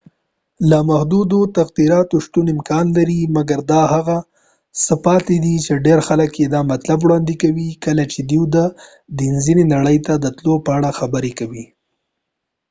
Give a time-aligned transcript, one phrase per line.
[0.03, 0.03] د
[0.71, 4.17] لامحدودو تغیراتو شتون امکان لري مګر دا هغه
[4.83, 8.57] څه پاتې دي چې ډیر خلک یې دا مطلب وړاندې کوي کله چې دوی د
[9.19, 11.65] ډیزني نړۍ ته د تللو په اړه خبرې کوي